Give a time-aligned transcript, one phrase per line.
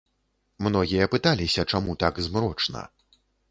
[0.67, 2.81] Многія пыталіся, чаму так змрочна.